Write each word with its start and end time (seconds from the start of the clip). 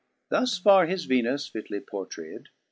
Thus 0.29 0.57
farre 0.57 0.87
his 0.87 1.05
Venus 1.05 1.47
fitly 1.47 1.79
portrayed. 1.79 2.47